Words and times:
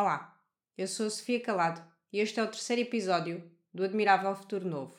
Olá, 0.00 0.32
eu 0.76 0.86
sou 0.86 1.06
a 1.06 1.10
Sofia 1.10 1.40
Calado 1.40 1.82
e 2.12 2.20
este 2.20 2.38
é 2.38 2.42
o 2.44 2.46
terceiro 2.46 2.82
episódio 2.82 3.42
do 3.74 3.82
Admirável 3.82 4.32
Futuro 4.36 4.64
Novo. 4.64 4.94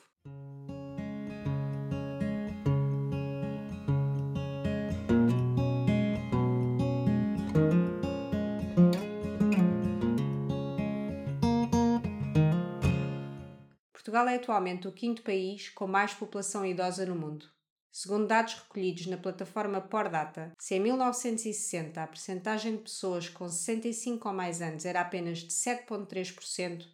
Portugal 13.93 14.27
é 14.27 14.35
atualmente 14.35 14.85
o 14.85 14.91
quinto 14.91 15.21
país 15.21 15.69
com 15.69 15.87
mais 15.87 16.13
população 16.13 16.65
idosa 16.65 17.05
no 17.05 17.15
mundo. 17.15 17.45
Segundo 17.91 18.27
dados 18.27 18.53
recolhidos 18.53 19.07
na 19.07 19.17
plataforma 19.17 19.81
Pordata, 19.81 20.53
se 20.59 20.75
em 20.75 20.79
1960 20.79 22.01
a 22.01 22.07
percentagem 22.07 22.75
de 22.75 22.83
pessoas 22.83 23.27
com 23.27 23.49
65 23.49 24.27
ou 24.27 24.33
mais 24.33 24.61
anos 24.61 24.85
era 24.85 25.01
apenas 25.01 25.39
de 25.39 25.53
7,3%, 25.53 26.85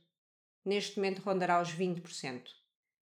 neste 0.63 0.97
momento 0.97 1.21
rondará 1.21 1.61
os 1.61 1.71
20%. 1.71 2.43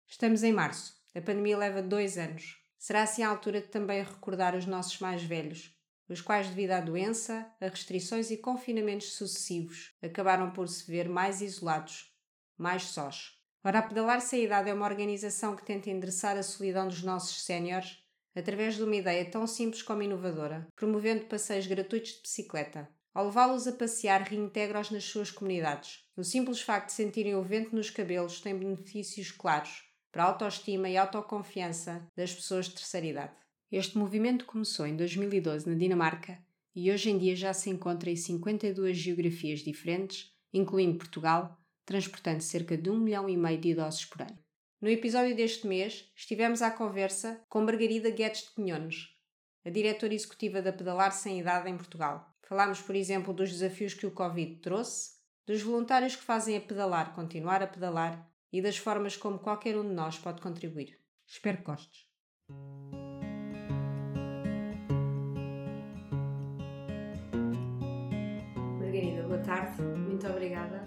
Estamos 0.08 0.44
em 0.44 0.52
março. 0.52 1.02
A 1.16 1.22
pandemia 1.22 1.58
leva 1.58 1.82
dois 1.82 2.18
anos. 2.18 2.58
Será 2.80 3.04
assim 3.04 3.24
a 3.24 3.30
altura 3.30 3.62
de 3.62 3.68
também 3.68 4.04
recordar 4.04 4.56
os 4.56 4.66
nossos 4.66 5.00
mais 5.00 5.24
velhos, 5.24 5.74
os 6.10 6.20
quais, 6.20 6.50
devido 6.50 6.72
à 6.72 6.82
doença, 6.82 7.50
a 7.62 7.68
restrições 7.68 8.30
e 8.30 8.38
confinamentos 8.38 9.14
sucessivos, 9.14 9.96
acabaram 10.02 10.52
por 10.52 10.68
se 10.68 10.90
ver 10.92 11.08
mais 11.08 11.42
isolados, 11.42 12.12
mais 12.58 12.84
sós. 12.84 13.43
Ora, 13.66 13.80
a 13.80 13.82
Pedalar 13.82 14.20
Sem 14.20 14.44
Idade 14.44 14.70
é 14.70 14.74
uma 14.74 14.86
organização 14.86 15.56
que 15.56 15.64
tenta 15.64 15.90
endereçar 15.90 16.36
a 16.36 16.44
solidão 16.44 16.86
dos 16.86 17.02
nossos 17.02 17.46
séniores 17.46 17.98
através 18.36 18.76
de 18.76 18.84
uma 18.84 18.96
ideia 18.96 19.24
tão 19.24 19.48
simples 19.48 19.82
como 19.82 20.04
inovadora, 20.04 20.68
promovendo 20.76 21.28
passeios 21.28 21.66
gratuitos 21.66 22.16
de 22.16 22.22
bicicleta. 22.24 22.90
Ao 23.14 23.26
levá-los 23.26 23.66
a 23.66 23.72
passear, 23.72 24.22
reintegra-os 24.24 24.92
nas 24.92 25.06
suas 25.06 25.32
comunidades. 25.32 26.04
O 26.18 26.26
simples 26.26 26.60
facto 26.60 26.88
de 26.88 26.94
sentirem 26.94 27.36
o 27.36 27.44
vento 27.44 27.74
nos 27.74 27.90
cabelos 27.90 28.42
tem 28.42 28.58
benefícios 28.58 29.32
claros 29.32 29.84
para 30.12 30.24
a 30.24 30.28
autoestima 30.28 30.90
e 30.90 30.98
autoconfiança 30.98 32.06
das 32.18 32.34
pessoas 32.34 32.66
de 32.66 32.74
terceira 32.76 33.08
idade. 33.08 33.34
Este 33.72 33.98
movimento 33.98 34.44
começou 34.44 34.86
em 34.86 34.98
2012 34.98 35.70
na 35.70 35.76
Dinamarca 35.76 36.38
e 36.76 36.92
hoje 36.92 37.12
em 37.12 37.18
dia 37.18 37.36
já 37.36 37.54
se 37.54 37.70
encontra 37.70 38.10
em 38.10 38.16
52 38.18 38.98
geografias 38.98 39.62
diferentes, 39.62 40.34
incluindo 40.52 40.98
Portugal, 40.98 41.63
transportando 41.86 42.42
cerca 42.42 42.78
de 42.78 42.90
um 42.90 43.00
milhão 43.00 43.30
e 43.30 43.38
meio 43.38 43.60
de 43.60 43.70
idosos 43.70 44.06
por 44.06 44.22
ano. 44.22 44.38
No 44.82 44.90
episódio 44.90 45.36
deste 45.36 45.66
mês, 45.66 46.12
estivemos 46.16 46.62
à 46.62 46.70
conversa 46.70 47.42
com 47.48 47.62
Margarida 47.62 48.10
Guedes 48.10 48.44
de 48.44 48.52
Pinhones, 48.52 49.10
a 49.66 49.70
diretora 49.70 50.14
executiva 50.14 50.62
da 50.62 50.74
Pedalar 50.74 51.12
Sem 51.14 51.40
Idade 51.40 51.70
em 51.70 51.78
Portugal. 51.78 52.36
Falámos, 52.42 52.82
por 52.82 52.96
exemplo, 52.96 53.34
dos 53.34 53.50
desafios 53.50 53.94
que 53.94 54.06
o 54.06 54.12
Covid 54.12 54.58
trouxe, 54.58 55.12
dos 55.46 55.62
voluntários 55.62 56.16
que 56.16 56.24
fazem 56.24 56.58
a 56.58 56.62
pedalar 56.62 57.16
continuar 57.16 57.62
a 57.62 57.68
pedalar 57.68 58.30
e 58.52 58.62
das 58.62 58.78
formas 58.78 59.18
como 59.18 59.40
qualquer 59.40 59.78
um 59.78 59.88
de 59.88 59.94
nós 59.94 60.18
pode 60.18 60.42
contribuir. 60.42 61.00
Espero 61.26 61.58
que 61.58 61.64
gostes. 61.64 62.08
Margarida, 68.80 69.24
boa 69.24 69.40
tarde. 69.40 69.82
Muito 69.82 70.28
obrigada 70.28 70.84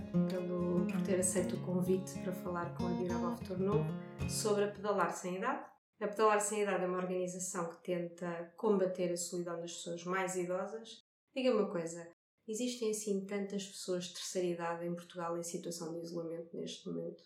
por 0.86 1.02
ter 1.02 1.18
aceito 1.18 1.56
o 1.56 1.60
convite 1.62 2.18
para 2.20 2.32
falar 2.32 2.74
com 2.74 2.86
a 2.86 2.90
Admirável 2.90 3.36
Futuro 3.36 3.62
Novo 3.62 3.90
sobre 4.28 4.64
a 4.64 4.70
Pedalar 4.70 5.12
Sem 5.12 5.36
Idade. 5.36 5.64
A 6.00 6.06
Pedalar 6.06 6.40
Sem 6.40 6.62
Idade 6.62 6.84
é 6.84 6.86
uma 6.86 6.98
organização 6.98 7.68
que 7.70 7.82
tenta 7.82 8.52
combater 8.56 9.12
a 9.12 9.16
solidão 9.16 9.60
das 9.60 9.72
pessoas 9.72 10.04
mais 10.04 10.36
idosas. 10.36 11.04
Diga-me 11.34 11.60
uma 11.60 11.70
coisa, 11.70 12.08
existem 12.46 12.90
assim 12.90 13.26
tantas 13.26 13.66
pessoas 13.66 14.04
de 14.04 14.14
terceira 14.14 14.48
idade 14.48 14.86
em 14.86 14.94
Portugal 14.94 15.36
em 15.36 15.42
situação 15.42 15.92
de 15.92 16.00
isolamento 16.00 16.56
neste 16.56 16.88
momento? 16.88 17.22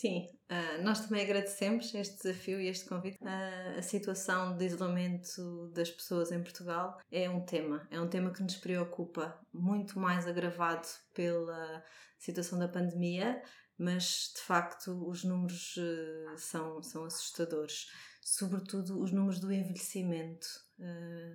Sim, 0.00 0.28
uh, 0.50 0.82
nós 0.82 1.00
também 1.00 1.22
agradecemos 1.22 1.92
este 1.94 2.16
desafio 2.16 2.58
e 2.58 2.68
este 2.68 2.86
convite. 2.86 3.18
Uh, 3.20 3.78
a 3.78 3.82
situação 3.82 4.56
de 4.56 4.64
isolamento 4.64 5.70
das 5.74 5.90
pessoas 5.90 6.32
em 6.32 6.42
Portugal 6.42 6.98
é 7.12 7.28
um 7.28 7.44
tema, 7.44 7.86
é 7.90 8.00
um 8.00 8.08
tema 8.08 8.32
que 8.32 8.42
nos 8.42 8.56
preocupa, 8.56 9.38
muito 9.52 10.00
mais 10.00 10.26
agravado 10.26 10.88
pela 11.12 11.84
situação 12.18 12.58
da 12.58 12.66
pandemia, 12.66 13.42
mas 13.76 14.32
de 14.34 14.40
facto 14.40 15.06
os 15.06 15.22
números 15.22 15.76
uh, 15.76 16.38
são, 16.38 16.82
são 16.82 17.04
assustadores, 17.04 17.90
sobretudo 18.22 19.02
os 19.02 19.12
números 19.12 19.38
do 19.38 19.52
envelhecimento. 19.52 20.46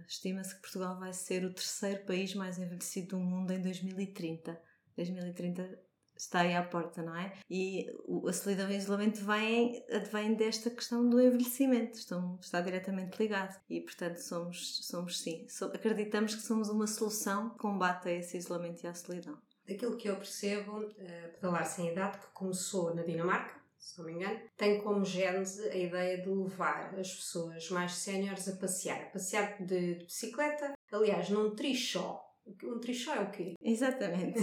Estima-se 0.07 0.55
que 0.55 0.61
Portugal 0.61 0.97
vai 0.97 1.13
ser 1.13 1.45
o 1.45 1.53
terceiro 1.53 2.03
país 2.03 2.33
mais 2.33 2.57
envelhecido 2.57 3.09
do 3.09 3.19
mundo 3.19 3.53
em 3.53 3.61
2030. 3.61 4.59
2030 4.97 5.84
está 6.17 6.41
aí 6.41 6.55
à 6.55 6.63
porta, 6.63 7.01
não 7.01 7.15
é? 7.15 7.33
E 7.49 7.87
a 8.27 8.33
solidão 8.33 8.69
e 8.69 8.75
o 8.75 8.77
isolamento 8.77 9.23
vem, 9.23 9.83
advém 9.91 10.33
desta 10.33 10.69
questão 10.69 11.07
do 11.09 11.21
envelhecimento, 11.21 11.97
estão, 11.97 12.37
está 12.41 12.61
diretamente 12.61 13.17
ligado. 13.21 13.59
E, 13.69 13.81
portanto, 13.81 14.17
somos, 14.17 14.85
somos 14.85 15.19
sim, 15.19 15.45
acreditamos 15.73 16.35
que 16.35 16.41
somos 16.41 16.69
uma 16.69 16.87
solução 16.87 17.49
que 17.49 17.57
combate 17.57 18.09
a 18.09 18.11
esse 18.11 18.37
isolamento 18.37 18.83
e 18.83 18.87
à 18.87 18.93
solidão. 18.93 19.37
Daquilo 19.67 19.97
que 19.97 20.07
eu 20.07 20.15
percebo, 20.15 20.81
uh, 20.81 20.93
Pedalar 21.33 21.65
Sem 21.65 21.91
Idade, 21.91 22.19
que 22.19 22.27
começou 22.33 22.93
na 22.93 23.01
Dinamarca, 23.01 23.65
se 23.79 23.99
não 23.99 24.05
me 24.05 24.13
engano, 24.13 24.39
tem 24.57 24.81
como 24.81 25.05
gênese 25.05 25.69
a 25.69 25.75
ideia 25.75 26.21
de 26.21 26.29
levar 26.29 26.97
as 26.99 27.13
pessoas 27.13 27.69
mais 27.69 27.93
séniores 27.93 28.47
a 28.47 28.55
passear. 28.55 29.01
A 29.03 29.09
passear 29.11 29.63
de, 29.63 29.95
de 29.95 30.05
bicicleta, 30.05 30.73
aliás, 30.91 31.29
num 31.29 31.55
trichó 31.55 32.24
um 32.63 32.79
trichó 32.79 33.13
é 33.13 33.21
o 33.21 33.31
quê? 33.31 33.55
Exatamente. 33.61 34.39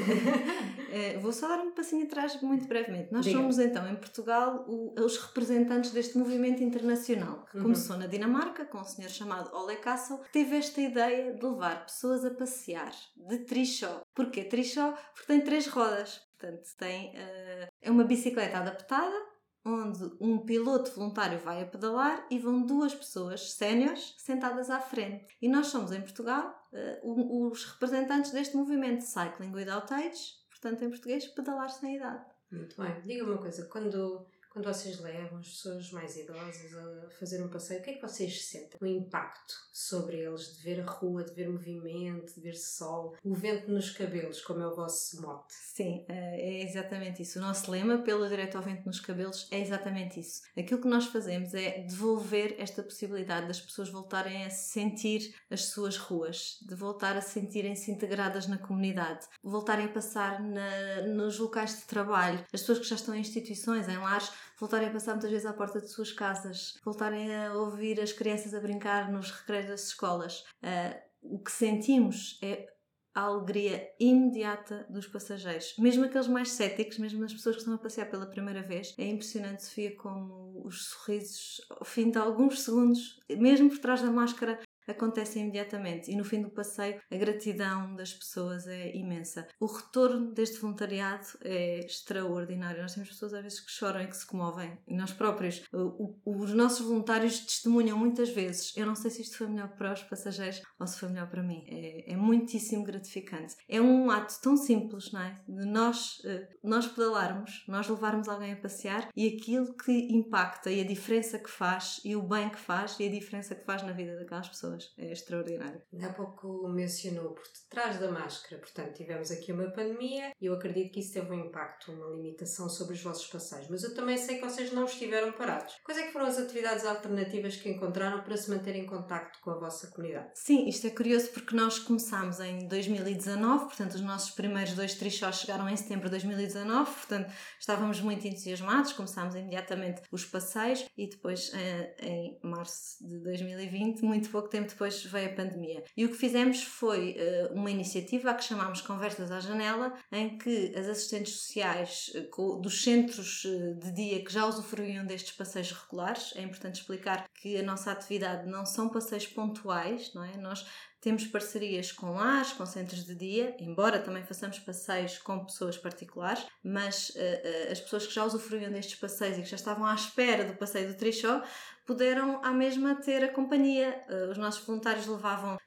é, 0.90 1.18
vou 1.20 1.32
só 1.32 1.48
dar 1.48 1.60
um 1.60 1.72
passinho 1.72 2.04
atrás 2.04 2.40
muito 2.42 2.66
brevemente. 2.66 3.12
Nós 3.12 3.24
Diga. 3.24 3.38
somos 3.38 3.58
então 3.58 3.88
em 3.88 3.96
Portugal 3.96 4.64
o, 4.66 4.94
os 5.00 5.16
representantes 5.18 5.92
deste 5.92 6.18
movimento 6.18 6.62
internacional 6.62 7.44
que 7.50 7.56
uhum. 7.56 7.64
começou 7.64 7.96
na 7.96 8.06
Dinamarca 8.06 8.64
com 8.64 8.78
um 8.78 8.84
senhor 8.84 9.08
chamado 9.08 9.54
Ole 9.56 9.76
Castle 9.76 10.18
que 10.18 10.32
teve 10.32 10.56
esta 10.56 10.80
ideia 10.80 11.32
de 11.32 11.44
levar 11.44 11.86
pessoas 11.86 12.24
a 12.24 12.30
passear 12.30 12.92
de 13.16 13.38
trichó. 13.38 14.02
Porquê 14.14 14.44
trichó? 14.44 14.92
Porque 15.14 15.32
tem 15.32 15.40
três 15.40 15.66
rodas. 15.66 16.20
Portanto, 16.38 16.68
tem, 16.76 17.10
uh, 17.10 17.68
é 17.80 17.88
uma 17.88 18.02
bicicleta 18.02 18.58
adaptada 18.58 19.31
onde 19.64 20.10
um 20.20 20.38
piloto 20.38 20.90
voluntário 20.92 21.38
vai 21.38 21.62
a 21.62 21.66
pedalar 21.66 22.26
e 22.30 22.38
vão 22.38 22.64
duas 22.64 22.94
pessoas 22.94 23.52
séniores 23.52 24.14
sentadas 24.18 24.70
à 24.70 24.80
frente. 24.80 25.26
E 25.40 25.48
nós 25.48 25.68
somos 25.68 25.92
em 25.92 26.00
Portugal 26.00 26.68
uh, 26.72 27.48
os 27.48 27.64
representantes 27.64 28.32
deste 28.32 28.56
movimento 28.56 29.02
Cycling 29.02 29.52
Without 29.52 29.92
Age, 29.92 30.34
portanto 30.50 30.82
em 30.84 30.90
português, 30.90 31.26
pedalar 31.28 31.70
sem 31.70 31.96
idade. 31.96 32.24
Muito 32.50 32.80
bem. 32.80 33.00
Diga-me 33.02 33.30
uma 33.30 33.38
coisa, 33.38 33.64
quando 33.66 34.26
quando 34.52 34.66
vocês 34.66 35.00
levam 35.00 35.38
as 35.38 35.48
pessoas 35.48 35.90
mais 35.92 36.14
idosas 36.16 36.74
a 36.74 37.10
fazer 37.18 37.42
um 37.42 37.48
passeio, 37.48 37.80
o 37.80 37.82
que 37.82 37.90
é 37.90 37.94
que 37.94 38.02
vocês 38.02 38.44
sentem? 38.44 38.78
O 38.80 38.86
impacto 38.86 39.54
sobre 39.72 40.18
eles 40.18 40.56
de 40.56 40.62
ver 40.62 40.80
a 40.80 40.84
rua, 40.84 41.24
de 41.24 41.32
ver 41.32 41.48
movimento, 41.48 42.34
de 42.34 42.40
ver 42.40 42.54
sol, 42.54 43.16
o 43.24 43.34
vento 43.34 43.70
nos 43.70 43.90
cabelos, 43.90 44.42
como 44.42 44.62
é 44.62 44.66
o 44.66 44.76
vosso 44.76 45.22
mote? 45.22 45.54
Sim, 45.54 46.04
eh, 46.06 46.36
é 46.38 46.62
exatamente 46.64 47.22
isso. 47.22 47.38
O 47.38 47.42
nosso 47.42 47.70
lema, 47.70 47.98
pelo 47.98 48.28
direito 48.28 48.58
ao 48.58 48.62
vento 48.62 48.84
nos 48.84 49.00
cabelos, 49.00 49.48
é 49.50 49.58
exatamente 49.58 50.20
isso. 50.20 50.42
Aquilo 50.54 50.82
que 50.82 50.88
nós 50.88 51.06
fazemos 51.06 51.54
é 51.54 51.78
devolver 51.88 52.54
esta 52.58 52.82
possibilidade 52.82 53.46
das 53.46 53.60
pessoas 53.60 53.88
voltarem 53.88 54.44
a 54.44 54.50
sentir 54.50 55.34
as 55.50 55.64
suas 55.66 55.96
ruas, 55.96 56.58
de 56.60 56.74
voltar 56.74 57.16
a 57.16 57.22
sentirem-se 57.22 57.90
integradas 57.90 58.46
na 58.46 58.58
comunidade, 58.58 59.26
voltarem 59.42 59.86
a 59.86 59.92
passar 59.92 60.42
na, 60.42 61.02
nos 61.06 61.38
locais 61.38 61.78
de 61.78 61.84
trabalho, 61.84 62.44
as 62.52 62.60
pessoas 62.60 62.80
que 62.80 62.84
já 62.84 62.96
estão 62.96 63.14
em 63.14 63.20
instituições, 63.20 63.88
em 63.88 63.96
lares, 63.96 64.30
voltarem 64.58 64.88
a 64.88 64.92
passar 64.92 65.12
muitas 65.12 65.30
vezes 65.30 65.46
à 65.46 65.52
porta 65.52 65.80
de 65.80 65.88
suas 65.88 66.12
casas, 66.12 66.78
voltarem 66.84 67.34
a 67.34 67.54
ouvir 67.54 68.00
as 68.00 68.12
crianças 68.12 68.54
a 68.54 68.60
brincar 68.60 69.10
nos 69.10 69.30
recreios 69.30 69.68
das 69.68 69.86
escolas. 69.88 70.44
Uh, 70.62 71.12
o 71.22 71.38
que 71.38 71.52
sentimos 71.52 72.38
é 72.42 72.72
a 73.14 73.22
alegria 73.22 73.90
imediata 74.00 74.86
dos 74.88 75.06
passageiros. 75.06 75.74
Mesmo 75.78 76.04
aqueles 76.04 76.28
mais 76.28 76.50
céticos, 76.50 76.98
mesmo 76.98 77.24
as 77.24 77.32
pessoas 77.32 77.56
que 77.56 77.60
estão 77.60 77.74
a 77.74 77.78
passear 77.78 78.10
pela 78.10 78.26
primeira 78.26 78.62
vez, 78.62 78.94
é 78.98 79.06
impressionante, 79.06 79.64
Sofia, 79.64 79.94
como 79.96 80.62
os 80.64 80.86
sorrisos, 80.86 81.60
ao 81.70 81.84
fim 81.84 82.10
de 82.10 82.18
alguns 82.18 82.62
segundos, 82.62 83.20
mesmo 83.30 83.68
por 83.68 83.78
trás 83.78 84.00
da 84.00 84.10
máscara, 84.10 84.58
acontecem 84.90 85.42
imediatamente 85.42 86.10
e 86.10 86.16
no 86.16 86.24
fim 86.24 86.42
do 86.42 86.50
passeio 86.50 87.00
a 87.10 87.16
gratidão 87.16 87.94
das 87.94 88.12
pessoas 88.12 88.66
é 88.66 88.94
imensa. 88.96 89.46
O 89.60 89.66
retorno 89.66 90.32
deste 90.32 90.58
voluntariado 90.58 91.26
é 91.42 91.80
extraordinário. 91.80 92.82
Nós 92.82 92.94
temos 92.94 93.10
pessoas 93.10 93.34
às 93.34 93.42
vezes 93.42 93.60
que 93.60 93.70
choram 93.70 94.02
e 94.02 94.06
que 94.06 94.16
se 94.16 94.26
comovem. 94.26 94.78
E 94.86 94.96
nós 94.96 95.12
próprios, 95.12 95.62
o, 95.72 96.18
o, 96.24 96.40
os 96.42 96.52
nossos 96.52 96.86
voluntários 96.86 97.40
testemunham 97.40 97.96
muitas 97.96 98.30
vezes. 98.30 98.76
Eu 98.76 98.86
não 98.86 98.94
sei 98.94 99.10
se 99.10 99.22
isto 99.22 99.36
foi 99.36 99.46
melhor 99.46 99.68
para 99.76 99.92
os 99.92 100.02
passageiros 100.02 100.62
ou 100.78 100.86
se 100.86 100.98
foi 100.98 101.08
melhor 101.08 101.28
para 101.28 101.42
mim. 101.42 101.64
É, 101.68 102.12
é 102.12 102.16
muitíssimo 102.16 102.84
gratificante. 102.84 103.56
É 103.68 103.80
um 103.80 104.10
ato 104.10 104.40
tão 104.40 104.56
simples, 104.56 105.12
não 105.12 105.20
é? 105.20 105.40
De 105.48 105.64
nós, 105.66 106.20
eh, 106.24 106.48
nós 106.62 106.86
pedalarmos, 106.86 107.64
nós 107.68 107.88
levarmos 107.88 108.28
alguém 108.28 108.52
a 108.52 108.56
passear 108.56 109.08
e 109.14 109.28
aquilo 109.28 109.74
que 109.74 109.92
impacta 110.12 110.70
e 110.70 110.80
a 110.80 110.84
diferença 110.84 111.38
que 111.38 111.50
faz 111.50 112.00
e 112.04 112.16
o 112.16 112.22
bem 112.22 112.48
que 112.48 112.58
faz 112.58 112.98
e 112.98 113.06
a 113.06 113.10
diferença 113.10 113.54
que 113.54 113.64
faz 113.64 113.82
na 113.82 113.92
vida 113.92 114.16
daquelas 114.16 114.48
pessoas 114.48 114.71
pessoas. 114.72 114.92
É 114.96 115.12
extraordinário. 115.12 115.82
Há 116.02 116.08
pouco 116.12 116.68
mencionou 116.68 117.30
por 117.30 117.44
detrás 117.44 117.98
da 117.98 118.10
máscara, 118.10 118.60
portanto, 118.60 118.94
tivemos 118.94 119.30
aqui 119.30 119.52
uma 119.52 119.70
pandemia 119.70 120.32
e 120.40 120.46
eu 120.46 120.54
acredito 120.54 120.92
que 120.92 121.00
isso 121.00 121.12
teve 121.12 121.30
um 121.30 121.46
impacto, 121.46 121.92
uma 121.92 122.16
limitação 122.16 122.68
sobre 122.68 122.94
os 122.94 123.02
vossos 123.02 123.26
passeios, 123.26 123.68
mas 123.68 123.82
eu 123.82 123.94
também 123.94 124.16
sei 124.16 124.36
que 124.36 124.44
vocês 124.44 124.72
não 124.72 124.84
estiveram 124.84 125.32
parados. 125.32 125.74
Quais 125.84 126.00
é 126.00 126.06
que 126.06 126.12
foram 126.12 126.26
as 126.26 126.38
atividades 126.38 126.84
alternativas 126.84 127.56
que 127.56 127.68
encontraram 127.68 128.22
para 128.22 128.36
se 128.36 128.50
manter 128.50 128.76
em 128.76 128.86
contacto 128.86 129.38
com 129.40 129.50
a 129.50 129.58
vossa 129.58 129.88
comunidade? 129.88 130.30
Sim, 130.34 130.68
isto 130.68 130.86
é 130.86 130.90
curioso 130.90 131.30
porque 131.30 131.54
nós 131.54 131.78
começámos 131.78 132.40
em 132.40 132.66
2019, 132.68 133.64
portanto, 133.64 133.94
os 133.94 134.00
nossos 134.00 134.30
primeiros 134.32 134.74
dois 134.74 134.94
trichós 134.94 135.40
chegaram 135.40 135.68
em 135.68 135.76
setembro 135.76 136.04
de 136.04 136.10
2019, 136.10 136.90
portanto, 136.90 137.32
estávamos 137.58 138.00
muito 138.00 138.26
entusiasmados, 138.26 138.92
começámos 138.92 139.34
imediatamente 139.34 140.02
os 140.10 140.24
passeios 140.24 140.86
e 140.96 141.08
depois, 141.08 141.52
eh, 141.54 141.94
em 142.02 142.40
março 142.42 143.02
de 143.06 143.18
2020, 143.18 144.02
muito 144.02 144.30
pouco 144.30 144.48
tempo 144.48 144.61
depois, 144.70 145.02
veio 145.04 145.30
a 145.30 145.34
pandemia. 145.34 145.84
E 145.96 146.04
o 146.04 146.08
que 146.08 146.16
fizemos 146.16 146.62
foi 146.62 147.14
eh, 147.18 147.50
uma 147.52 147.70
iniciativa 147.70 148.30
a 148.30 148.34
que 148.34 148.44
chamámos 148.44 148.80
Conversas 148.80 149.30
à 149.30 149.40
Janela, 149.40 149.92
em 150.10 150.38
que 150.38 150.72
as 150.76 150.86
assistentes 150.88 151.40
sociais 151.40 152.10
eh, 152.14 152.28
dos 152.60 152.82
centros 152.82 153.42
de 153.78 153.92
dia 153.92 154.24
que 154.24 154.32
já 154.32 154.46
usufruíam 154.46 155.04
destes 155.04 155.32
passeios 155.32 155.72
regulares, 155.72 156.32
é 156.36 156.42
importante 156.42 156.80
explicar 156.80 157.28
que 157.34 157.56
a 157.56 157.62
nossa 157.62 157.90
atividade 157.92 158.48
não 158.48 158.64
são 158.64 158.88
passeios 158.88 159.26
pontuais, 159.26 160.12
não 160.14 160.24
é? 160.24 160.36
Nós 160.36 160.66
temos 161.02 161.26
parcerias 161.26 161.90
com 161.90 162.12
lares, 162.12 162.52
com 162.52 162.64
centros 162.64 163.04
de 163.04 163.14
dia, 163.16 163.56
embora 163.58 163.98
também 163.98 164.22
façamos 164.22 164.60
passeios 164.60 165.18
com 165.18 165.44
pessoas 165.44 165.76
particulares, 165.76 166.46
mas 166.62 167.10
uh, 167.10 167.18
uh, 167.18 167.72
as 167.72 167.80
pessoas 167.80 168.06
que 168.06 168.14
já 168.14 168.24
usufruíam 168.24 168.70
destes 168.70 168.94
passeios 168.94 169.36
e 169.36 169.42
que 169.42 169.48
já 169.48 169.56
estavam 169.56 169.84
à 169.84 169.94
espera 169.96 170.44
do 170.44 170.54
passeio 170.54 170.86
do 170.86 170.94
Trichó 170.94 171.42
puderam 171.84 172.40
à 172.44 172.52
mesma 172.52 172.94
ter 172.94 173.24
a 173.24 173.32
companhia. 173.32 174.00
Uh, 174.08 174.30
os 174.30 174.38
nossos 174.38 174.64
voluntários 174.64 175.08
levavam 175.08 175.58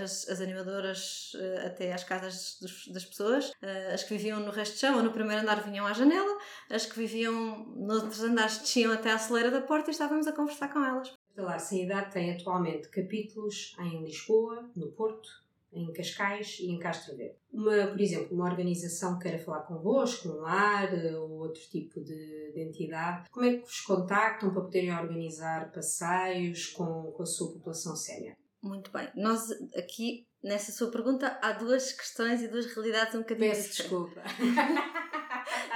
as, 0.00 0.28
as, 0.28 0.40
animadoras 0.40 1.32
até 1.66 1.92
às 1.92 2.04
casas 2.04 2.56
dos, 2.60 2.86
das 2.86 3.04
pessoas, 3.04 3.50
as 3.92 4.04
que 4.04 4.16
viviam 4.16 4.38
no 4.38 4.52
resto 4.52 4.74
de 4.74 4.80
chão 4.80 4.96
ou 4.96 5.02
no 5.02 5.10
primeiro 5.10 5.42
andar 5.42 5.60
vinham 5.60 5.86
à 5.86 5.92
janela, 5.92 6.38
as 6.70 6.86
que 6.86 6.96
viviam 6.96 7.66
nos 7.74 8.04
outros 8.04 8.22
andares 8.22 8.58
desciam 8.58 8.92
até 8.92 9.10
à 9.10 9.18
celeira 9.18 9.50
da 9.50 9.60
porta 9.60 9.90
e 9.90 9.92
estávamos 9.92 10.28
a 10.28 10.32
conversar 10.32 10.68
com 10.68 10.84
elas. 10.84 11.17
Hospitalar 11.38 11.60
Sem 11.60 11.84
Idade 11.84 12.12
tem 12.12 12.32
atualmente 12.32 12.88
capítulos 12.88 13.76
em 13.78 14.04
Lisboa, 14.04 14.68
no 14.74 14.90
Porto, 14.90 15.28
em 15.72 15.92
Cascais 15.92 16.58
e 16.58 16.70
em 16.70 16.78
Castro 16.80 17.16
Verde. 17.16 17.36
Uma, 17.52 17.86
por 17.86 18.00
exemplo, 18.00 18.34
uma 18.34 18.46
organização 18.46 19.18
queira 19.20 19.38
falar 19.38 19.60
convosco, 19.60 20.28
um 20.28 20.40
lar 20.40 20.92
ou 21.14 21.30
outro 21.38 21.60
tipo 21.70 22.00
de, 22.00 22.52
de, 22.52 22.60
entidade, 22.60 23.30
como 23.30 23.46
é 23.46 23.56
que 23.56 23.60
vos 23.60 23.80
contactam 23.82 24.52
para 24.52 24.62
poderem 24.62 24.92
organizar 24.92 25.70
passeios 25.70 26.66
com, 26.66 27.12
com 27.12 27.22
a 27.22 27.26
sua 27.26 27.52
população 27.52 27.94
sénior? 27.94 28.34
Muito 28.60 28.90
bem. 28.90 29.08
Nós 29.14 29.48
aqui, 29.76 30.26
nessa 30.42 30.72
sua 30.72 30.90
pergunta, 30.90 31.38
há 31.40 31.52
duas 31.52 31.92
questões 31.92 32.42
e 32.42 32.48
duas 32.48 32.66
realidades 32.66 33.14
um 33.14 33.18
bocadinho 33.18 33.50
Peço 33.52 33.76
desculpa. 33.76 34.22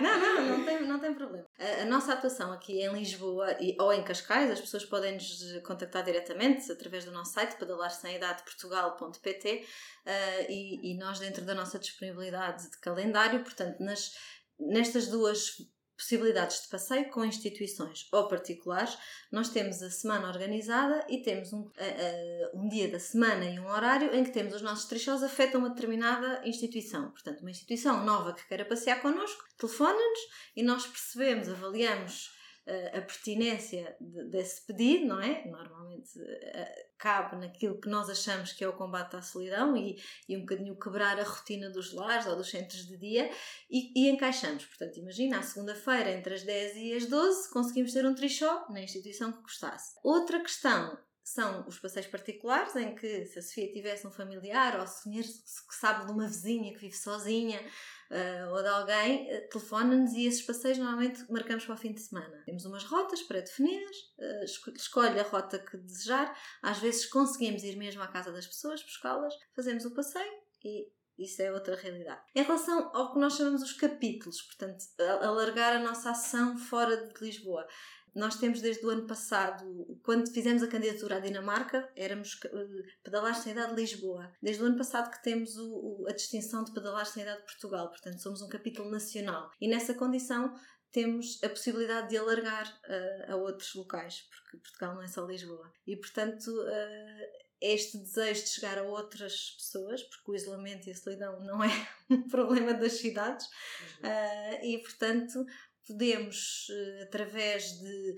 Não, 0.02 0.18
não, 0.18 0.58
não 0.58 0.64
tem, 0.64 0.82
não 0.82 0.98
tem 0.98 1.14
problema. 1.14 1.46
A, 1.58 1.82
a, 1.82 1.84
nossa 1.84 2.12
atuação 2.12 2.52
aqui 2.52 2.80
em 2.80 2.92
Lisboa 2.92 3.56
e, 3.60 3.76
ou 3.80 3.92
em 3.92 4.02
Cascais, 4.02 4.50
as 4.50 4.60
pessoas 4.60 4.84
podem 4.84 5.14
nos 5.14 5.60
contactar 5.64 6.04
diretamente 6.04 6.70
através 6.70 7.04
do 7.04 7.12
nosso 7.12 7.32
site, 7.32 7.56
pedalarsemidade.portugal.pt 7.56 9.66
uh, 10.06 10.50
e, 10.50 10.92
e 10.92 10.98
nós, 10.98 11.18
dentro 11.18 11.44
da 11.44 11.54
nossa 11.54 11.78
disponibilidade 11.78 12.70
de 12.70 12.78
calendário, 12.78 13.44
portanto, 13.44 13.78
nas, 13.80 14.16
nestas 14.58 15.06
duas 15.06 15.56
possibilidades 16.02 16.62
de 16.62 16.68
passeio 16.68 17.08
com 17.10 17.24
instituições 17.24 18.08
ou 18.10 18.26
particulares, 18.26 18.98
nós 19.30 19.48
temos 19.48 19.80
a 19.82 19.90
semana 19.90 20.28
organizada 20.28 21.06
e 21.08 21.22
temos 21.22 21.52
um, 21.52 21.60
uh, 21.60 21.68
uh, 21.70 22.60
um 22.60 22.68
dia 22.68 22.88
da 22.88 22.98
semana 22.98 23.44
e 23.44 23.58
um 23.60 23.68
horário 23.68 24.12
em 24.12 24.24
que 24.24 24.32
temos 24.32 24.52
os 24.54 24.62
nossos 24.62 24.86
trichós 24.86 25.22
afetam 25.22 25.60
uma 25.60 25.70
determinada 25.70 26.42
instituição. 26.44 27.10
Portanto, 27.10 27.40
uma 27.40 27.50
instituição 27.50 28.04
nova 28.04 28.34
que 28.34 28.46
queira 28.48 28.64
passear 28.64 29.00
connosco, 29.00 29.44
telefona-nos 29.56 30.18
e 30.56 30.62
nós 30.62 30.86
percebemos, 30.86 31.48
avaliamos 31.48 32.41
a 32.66 33.00
pertinência 33.00 33.96
desse 34.00 34.64
pedido, 34.64 35.06
não 35.06 35.20
é? 35.20 35.44
Normalmente 35.46 36.10
cabe 36.96 37.36
naquilo 37.36 37.80
que 37.80 37.88
nós 37.88 38.08
achamos 38.08 38.52
que 38.52 38.62
é 38.62 38.68
o 38.68 38.72
combate 38.74 39.16
à 39.16 39.22
solidão 39.22 39.76
e, 39.76 40.00
e 40.28 40.36
um 40.36 40.40
bocadinho 40.40 40.78
quebrar 40.78 41.18
a 41.18 41.24
rotina 41.24 41.68
dos 41.68 41.92
lares 41.92 42.26
ou 42.26 42.36
dos 42.36 42.48
centros 42.48 42.86
de 42.86 42.96
dia 42.96 43.28
e, 43.68 43.92
e 43.96 44.08
encaixamos. 44.08 44.64
Portanto, 44.66 44.98
imagina, 44.98 45.40
à 45.40 45.42
segunda-feira, 45.42 46.12
entre 46.12 46.34
as 46.34 46.44
10 46.44 46.76
e 46.76 46.94
as 46.94 47.06
12, 47.06 47.50
conseguimos 47.50 47.92
ter 47.92 48.06
um 48.06 48.14
trichó 48.14 48.66
na 48.70 48.80
instituição 48.80 49.32
que 49.32 49.42
gostasse. 49.42 49.96
Outra 50.04 50.40
questão 50.40 50.96
são 51.24 51.66
os 51.68 51.78
passeios 51.78 52.08
particulares, 52.08 52.74
em 52.74 52.94
que 52.94 53.26
se 53.26 53.38
a 53.38 53.42
Sofia 53.42 53.72
tivesse 53.72 54.06
um 54.06 54.10
familiar 54.10 54.80
ou 54.80 54.86
se 54.86 55.10
sabe 55.70 56.06
de 56.06 56.12
uma 56.12 56.26
vizinha 56.26 56.72
que 56.72 56.80
vive 56.80 56.96
sozinha 56.96 57.60
uh, 58.10 58.50
ou 58.50 58.62
de 58.62 58.68
alguém, 58.68 59.32
uh, 59.32 59.48
telefona-nos 59.48 60.12
e 60.12 60.26
esses 60.26 60.42
passeios 60.42 60.78
normalmente 60.78 61.24
marcamos 61.30 61.64
para 61.64 61.74
o 61.74 61.78
fim 61.78 61.92
de 61.92 62.00
semana. 62.00 62.42
Temos 62.44 62.64
umas 62.64 62.84
rotas 62.84 63.22
pré-definidas, 63.22 63.96
uh, 64.18 64.72
escolhe 64.74 65.20
a 65.20 65.22
rota 65.22 65.58
que 65.58 65.76
desejar, 65.76 66.36
às 66.62 66.78
vezes 66.78 67.06
conseguimos 67.06 67.62
ir 67.62 67.76
mesmo 67.76 68.02
à 68.02 68.08
casa 68.08 68.32
das 68.32 68.46
pessoas, 68.46 68.82
buscá-las, 68.82 69.34
fazemos 69.54 69.84
o 69.84 69.94
passeio 69.94 70.32
e 70.64 70.90
isso 71.18 71.42
é 71.42 71.52
outra 71.52 71.76
realidade. 71.76 72.20
Em 72.34 72.42
relação 72.42 72.90
ao 72.94 73.12
que 73.12 73.18
nós 73.18 73.36
chamamos 73.36 73.62
os 73.62 73.74
capítulos, 73.74 74.42
portanto, 74.42 74.84
alargar 75.20 75.76
a 75.76 75.78
nossa 75.78 76.10
ação 76.10 76.56
fora 76.58 76.96
de 76.96 77.24
Lisboa. 77.24 77.66
Nós 78.14 78.36
temos 78.36 78.60
desde 78.60 78.84
o 78.84 78.90
ano 78.90 79.06
passado, 79.06 79.98
quando 80.02 80.30
fizemos 80.30 80.62
a 80.62 80.68
candidatura 80.68 81.16
à 81.16 81.20
Dinamarca, 81.20 81.90
éramos 81.96 82.38
eh, 82.44 82.82
pedalares 83.02 83.38
sem 83.38 83.52
idade 83.52 83.74
de 83.74 83.80
Lisboa. 83.80 84.30
Desde 84.42 84.62
o 84.62 84.66
ano 84.66 84.76
passado 84.76 85.10
que 85.10 85.22
temos 85.22 85.56
o, 85.56 86.04
a 86.08 86.12
distinção 86.12 86.62
de 86.62 86.72
pedalares 86.72 87.08
sem 87.08 87.22
idade 87.22 87.40
de 87.40 87.46
Portugal, 87.46 87.88
portanto 87.88 88.20
somos 88.20 88.42
um 88.42 88.48
capítulo 88.48 88.90
nacional. 88.90 89.50
E 89.60 89.66
nessa 89.66 89.94
condição 89.94 90.54
temos 90.92 91.42
a 91.42 91.48
possibilidade 91.48 92.10
de 92.10 92.18
alargar 92.18 92.68
uh, 92.68 93.32
a 93.32 93.36
outros 93.36 93.74
locais, 93.74 94.28
porque 94.30 94.58
Portugal 94.58 94.94
não 94.94 95.02
é 95.02 95.08
só 95.08 95.24
Lisboa. 95.24 95.72
E 95.86 95.96
portanto 95.96 96.48
uh, 96.48 97.42
este 97.62 97.96
desejo 97.96 98.42
de 98.42 98.48
chegar 98.48 98.76
a 98.76 98.82
outras 98.82 99.52
pessoas, 99.52 100.02
porque 100.02 100.30
o 100.30 100.34
isolamento 100.34 100.88
e 100.88 100.92
a 100.92 100.94
solidão 100.94 101.40
não 101.40 101.62
é 101.64 101.70
um 102.10 102.28
problema 102.28 102.74
das 102.74 102.92
cidades, 102.92 103.46
uh, 103.46 104.64
e 104.64 104.78
portanto 104.82 105.46
podemos, 105.86 106.66
eh, 106.70 107.02
através 107.02 107.78
de. 107.80 108.16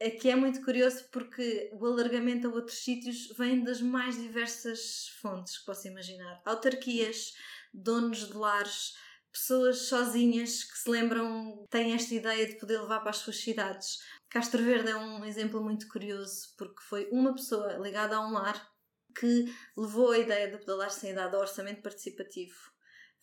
Aqui 0.00 0.30
é 0.30 0.36
muito 0.36 0.64
curioso 0.64 1.08
porque 1.10 1.70
o 1.72 1.84
alargamento 1.84 2.46
a 2.46 2.50
outros 2.50 2.78
sítios 2.84 3.28
vem 3.36 3.64
das 3.64 3.80
mais 3.80 4.16
diversas 4.16 5.08
fontes 5.20 5.58
que 5.58 5.66
posso 5.66 5.88
imaginar. 5.88 6.40
Autarquias, 6.44 7.32
donos 7.74 8.28
de 8.28 8.34
lares, 8.34 8.94
pessoas 9.32 9.88
sozinhas 9.88 10.62
que 10.62 10.78
se 10.78 10.88
lembram, 10.88 11.66
têm 11.68 11.94
esta 11.94 12.14
ideia 12.14 12.46
de 12.46 12.58
poder 12.58 12.80
levar 12.80 13.00
para 13.00 13.10
as 13.10 13.16
suas 13.16 13.38
cidades. 13.38 13.98
Castro 14.28 14.62
Verde 14.62 14.90
é 14.90 14.96
um 14.96 15.24
exemplo 15.24 15.60
muito 15.60 15.88
curioso 15.88 16.54
porque 16.56 16.82
foi 16.82 17.08
uma 17.10 17.34
pessoa 17.34 17.72
ligada 17.78 18.16
a 18.16 18.26
um 18.26 18.32
lar 18.32 18.70
que 19.18 19.52
levou 19.76 20.12
a 20.12 20.18
ideia 20.18 20.48
de 20.48 20.58
pedalar 20.58 20.90
sem 20.90 21.10
idade 21.10 21.34
ao 21.34 21.40
orçamento 21.40 21.82
participativo 21.82 22.77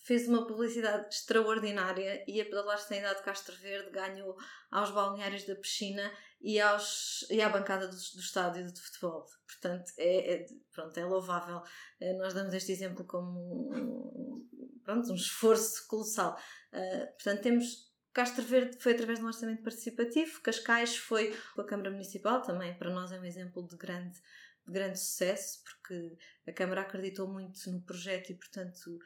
fez 0.05 0.27
uma 0.27 0.45
publicidade 0.45 1.07
extraordinária 1.07 2.23
e 2.27 2.39
a 2.39 2.45
Pedalar 2.45 2.77
Sem 2.77 2.99
Idade 2.99 3.23
Castro 3.23 3.55
Verde 3.55 3.89
ganhou 3.89 4.37
aos 4.69 4.91
balneários 4.91 5.45
da 5.45 5.55
piscina 5.55 6.11
e, 6.39 6.59
aos, 6.61 7.25
e 7.31 7.41
à 7.41 7.49
bancada 7.49 7.87
do, 7.87 7.95
do 7.95 8.19
estádio 8.19 8.71
de 8.71 8.79
futebol. 8.79 9.25
Portanto, 9.47 9.91
é, 9.97 10.33
é, 10.33 10.45
pronto, 10.71 10.95
é 10.99 11.05
louvável. 11.05 11.61
É, 11.99 12.13
nós 12.17 12.35
damos 12.35 12.53
este 12.53 12.71
exemplo 12.71 13.03
como 13.05 13.73
um, 13.73 14.79
pronto, 14.83 15.11
um 15.11 15.15
esforço 15.15 15.87
colossal. 15.87 16.37
Uh, 16.71 17.07
portanto, 17.15 17.41
temos 17.41 17.85
Castro 18.13 18.43
Verde 18.43 18.77
foi 18.79 18.93
através 18.93 19.19
de 19.19 19.25
um 19.25 19.27
orçamento 19.27 19.61
participativo, 19.61 20.39
Cascais 20.41 20.95
foi 20.95 21.35
com 21.53 21.61
a 21.61 21.65
Câmara 21.65 21.91
Municipal, 21.91 22.41
também 22.41 22.73
para 22.77 22.89
nós 22.89 23.11
é 23.11 23.19
um 23.19 23.25
exemplo 23.25 23.67
de 23.67 23.75
grande, 23.75 24.17
de 24.65 24.71
grande 24.71 24.97
sucesso, 24.97 25.61
porque 25.63 26.15
a 26.47 26.53
Câmara 26.53 26.81
acreditou 26.81 27.27
muito 27.27 27.59
no 27.69 27.81
projeto 27.81 28.29
e, 28.29 28.35
portanto, 28.35 28.97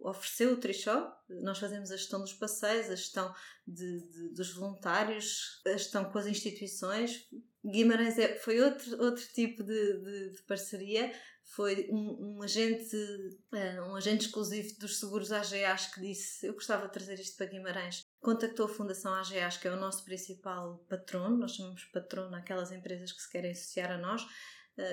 ofereceu 0.00 0.52
o 0.52 0.56
Trichó. 0.56 1.12
Nós 1.28 1.58
fazemos 1.58 1.90
a 1.90 1.96
gestão 1.96 2.20
dos 2.20 2.32
passeios, 2.32 2.90
a 2.90 2.96
gestão 2.96 3.34
de, 3.66 4.00
de, 4.08 4.28
dos 4.30 4.54
voluntários, 4.54 5.60
a 5.66 5.72
gestão 5.72 6.04
com 6.04 6.18
as 6.18 6.26
instituições. 6.26 7.28
Guimarães 7.64 8.18
é, 8.18 8.36
foi 8.36 8.60
outro, 8.60 9.02
outro 9.02 9.24
tipo 9.34 9.62
de, 9.62 10.30
de, 10.32 10.42
parceria. 10.42 11.12
Foi 11.44 11.88
um, 11.90 12.36
um 12.36 12.42
agente, 12.42 12.94
uh, 12.96 13.82
um 13.90 13.96
agente 13.96 14.26
exclusivo 14.26 14.78
dos 14.78 15.00
seguros 15.00 15.32
AGAs 15.32 15.86
que 15.86 16.00
disse: 16.00 16.46
Eu 16.46 16.52
gostava 16.52 16.86
de 16.86 16.92
trazer 16.92 17.14
isto 17.14 17.36
para 17.36 17.46
Guimarães. 17.46 18.04
Contactou 18.20 18.66
a 18.66 18.68
Fundação 18.68 19.12
AGAs, 19.14 19.56
que 19.56 19.66
é 19.66 19.72
o 19.72 19.80
nosso 19.80 20.04
principal 20.04 20.84
patrono. 20.88 21.38
Nós 21.38 21.52
chamamos 21.52 21.84
patrono 21.86 22.34
aquelas 22.36 22.70
empresas 22.70 23.12
que 23.12 23.22
se 23.22 23.30
querem 23.30 23.52
associar 23.52 23.90
a 23.90 23.98
nós 23.98 24.22
eh, 24.22 24.28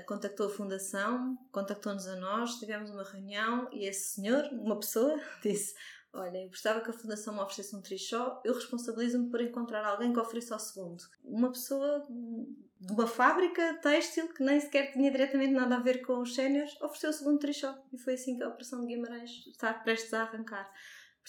contactou 0.08 0.48
a 0.48 0.50
Fundação, 0.50 1.38
contactou-nos 1.52 2.08
a 2.08 2.16
nós, 2.16 2.56
tivemos 2.56 2.90
uma 2.90 3.04
reunião 3.04 3.70
e 3.72 3.86
esse 3.86 4.16
senhor, 4.16 4.44
uma 4.52 4.80
pessoa, 4.80 5.20
disse: 5.44 5.76
olha, 6.14 6.38
eu 6.44 6.48
gostava 6.48 6.82
que 6.82 6.90
a 6.90 6.94
Fundação 6.94 7.34
me 7.34 7.42
oferecesse 7.42 7.76
um 7.76 7.82
trichó, 7.82 8.42
eu 8.44 8.54
responsabilizo-me 8.54 9.30
por 9.30 9.42
encontrar 9.42 9.86
alguém 9.86 10.12
que 10.12 10.20
ofereça 10.20 10.56
ao 10.56 10.60
segundo. 10.60 11.04
Uma 11.24 11.52
pessoa 11.52 12.06
de 12.10 12.94
uma 12.94 13.08
fábrica 13.08 13.76
têxtil 13.82 14.28
que 14.34 14.44
nem 14.44 14.60
sequer 14.60 14.92
tinha 14.92 15.12
diretamente 15.12 15.54
nada 15.54 15.76
a 15.76 15.80
ver 15.80 16.06
com 16.06 16.20
os 16.20 16.36
séniores 16.36 16.80
ofereceu 16.82 17.10
o 17.10 17.14
segundo 17.14 17.40
trichó. 17.40 17.76
E 17.92 17.98
foi 17.98 18.14
assim 18.14 18.38
que 18.38 18.44
a 18.44 18.50
Operação 18.50 18.82
de 18.82 18.88
Guimarães 18.88 19.48
está 19.48 19.74
prestes 19.74 20.14
a 20.14 20.24
arrancar. 20.24 20.72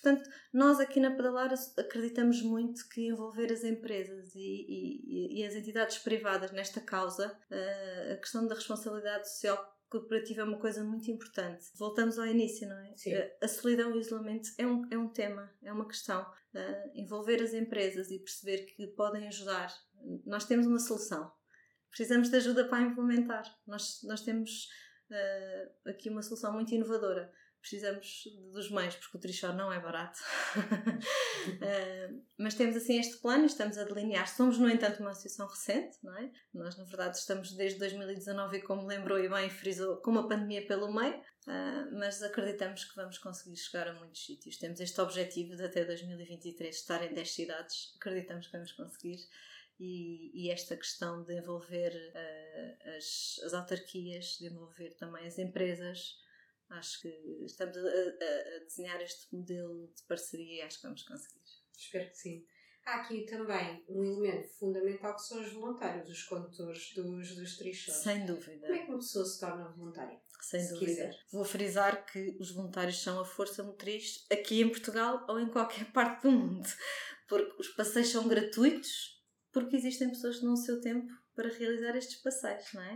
Portanto, 0.00 0.28
nós 0.52 0.78
aqui 0.78 1.00
na 1.00 1.10
Pedalar 1.10 1.52
acreditamos 1.78 2.42
muito 2.42 2.86
que 2.90 3.08
envolver 3.08 3.50
as 3.50 3.64
empresas 3.64 4.34
e, 4.34 4.40
e, 4.68 5.40
e 5.40 5.46
as 5.46 5.54
entidades 5.54 5.96
privadas 5.98 6.52
nesta 6.52 6.82
causa, 6.82 7.28
uh, 7.28 8.12
a 8.12 8.16
questão 8.16 8.46
da 8.46 8.54
responsabilidade 8.54 9.26
social 9.26 9.74
corporativa 9.88 10.42
é 10.42 10.44
uma 10.44 10.58
coisa 10.58 10.84
muito 10.84 11.10
importante. 11.10 11.64
Voltamos 11.76 12.18
ao 12.18 12.26
início, 12.26 12.68
não 12.68 12.78
é? 12.78 12.94
Sim. 12.94 13.14
A 13.42 13.48
solidão 13.48 13.92
e 13.92 13.94
o 13.94 14.00
isolamento 14.00 14.50
é 14.58 14.66
um, 14.66 14.86
é 14.90 14.98
um 14.98 15.08
tema, 15.08 15.50
é 15.62 15.72
uma 15.72 15.88
questão. 15.88 16.22
Uh, 16.54 16.90
envolver 16.94 17.42
as 17.42 17.54
empresas 17.54 18.10
e 18.10 18.18
perceber 18.18 18.66
que 18.66 18.86
podem 18.88 19.26
ajudar. 19.28 19.72
Nós 20.26 20.44
temos 20.44 20.66
uma 20.66 20.78
solução. 20.78 21.32
Precisamos 21.88 22.28
de 22.28 22.36
ajuda 22.36 22.68
para 22.68 22.84
implementar. 22.84 23.44
Nós, 23.66 24.02
nós 24.04 24.20
temos 24.20 24.68
aqui 25.86 26.10
uma 26.10 26.20
solução 26.20 26.52
muito 26.52 26.74
inovadora 26.74 27.32
precisamos 27.66 28.28
dos 28.52 28.70
meios, 28.70 28.94
porque 28.94 29.16
o 29.16 29.20
trichó 29.20 29.52
não 29.52 29.72
é 29.72 29.80
barato. 29.80 30.20
uh, 30.56 32.22
mas 32.38 32.54
temos 32.54 32.76
assim 32.76 33.00
este 33.00 33.18
plano 33.18 33.42
e 33.42 33.46
estamos 33.46 33.76
a 33.76 33.82
delinear. 33.82 34.28
Somos, 34.28 34.56
no 34.58 34.70
entanto, 34.70 35.00
uma 35.00 35.10
associação 35.10 35.48
recente, 35.48 35.98
não 36.02 36.16
é? 36.16 36.30
Nós, 36.54 36.78
na 36.78 36.84
verdade, 36.84 37.16
estamos 37.16 37.52
desde 37.52 37.80
2019 37.80 38.58
e, 38.58 38.62
como 38.62 38.86
lembrou 38.86 39.18
e 39.18 39.28
bem 39.28 39.50
frisou, 39.50 39.96
com 39.96 40.12
uma 40.12 40.28
pandemia 40.28 40.64
pelo 40.64 40.94
meio, 40.94 41.16
uh, 41.16 41.98
mas 41.98 42.22
acreditamos 42.22 42.84
que 42.84 42.94
vamos 42.94 43.18
conseguir 43.18 43.56
chegar 43.56 43.88
a 43.88 43.94
muitos 43.94 44.24
sítios. 44.24 44.58
Temos 44.58 44.78
este 44.78 45.00
objetivo 45.00 45.56
de 45.56 45.64
até 45.64 45.84
2023 45.84 46.72
estar 46.72 47.04
em 47.04 47.12
10 47.12 47.34
cidades. 47.34 47.94
Acreditamos 47.96 48.46
que 48.46 48.52
vamos 48.52 48.72
conseguir. 48.72 49.18
E, 49.78 50.30
e, 50.32 50.50
esta 50.50 50.74
questão 50.74 51.22
de 51.24 51.36
envolver 51.36 51.92
uh, 51.92 52.96
as, 52.96 53.40
as 53.44 53.52
autarquias, 53.52 54.38
de 54.38 54.46
envolver 54.46 54.94
também 54.94 55.26
as 55.26 55.38
empresas, 55.38 56.16
Acho 56.68 57.02
que 57.02 57.08
estamos 57.44 57.76
a, 57.76 57.80
a, 57.80 57.84
a, 57.84 58.58
desenhar 58.64 59.00
este 59.00 59.34
modelo 59.34 59.92
de 59.94 60.02
parceria 60.04 60.56
e 60.56 60.62
acho 60.62 60.78
que 60.78 60.86
vamos 60.86 61.02
conseguir. 61.02 61.40
Espero 61.76 62.10
que 62.10 62.16
sim. 62.16 62.46
Há 62.84 63.00
aqui 63.00 63.26
também 63.26 63.84
um 63.88 64.04
elemento 64.04 64.48
fundamental 64.48 65.14
que 65.16 65.22
são 65.22 65.40
os 65.40 65.52
voluntários, 65.52 66.08
os 66.08 66.22
condutores 66.24 66.94
dos, 66.94 67.34
dos 67.34 67.56
trichos. 67.56 67.94
Sem 67.94 68.24
dúvida. 68.24 68.66
Como 68.66 68.74
é 68.74 68.78
que 68.84 68.90
uma 68.90 68.98
pessoa 68.98 69.24
se 69.24 69.40
torna 69.40 69.68
voluntária? 69.70 70.20
Sem 70.40 70.68
dúvida. 70.68 70.86
Quiser? 70.86 71.16
Vou 71.32 71.44
frisar 71.44 72.06
que 72.06 72.36
os 72.38 72.52
voluntários 72.52 73.02
são 73.02 73.18
a 73.18 73.24
força 73.24 73.64
motriz 73.64 74.24
aqui 74.30 74.60
em 74.60 74.68
Portugal 74.68 75.24
ou 75.28 75.40
em 75.40 75.48
qualquer 75.48 75.90
parte 75.92 76.22
do 76.22 76.30
mundo. 76.30 76.68
Porque 77.28 77.60
os 77.60 77.68
passeios 77.68 78.10
são 78.10 78.28
gratuitos, 78.28 79.20
porque 79.52 79.74
existem 79.74 80.08
pessoas 80.08 80.36
que 80.36 80.44
dão 80.44 80.52
o 80.52 80.56
seu 80.56 80.80
tempo 80.80 81.12
para 81.36 81.48
realizar 81.48 81.94
estes 81.94 82.16
passeios, 82.16 82.72
não 82.72 82.82
é? 82.82 82.94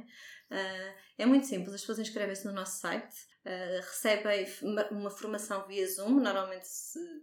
Uh, 0.50 0.94
é 1.18 1.26
muito 1.26 1.46
simples, 1.46 1.74
as 1.74 1.80
pessoas 1.82 2.00
inscrevem-se 2.00 2.44
no 2.46 2.52
nosso 2.52 2.80
site, 2.80 3.14
uh, 3.44 3.76
recebem 3.76 4.46
uma 4.90 5.10
formação 5.10 5.66
via 5.68 5.86
Zoom, 5.86 6.18
normalmente 6.18 6.66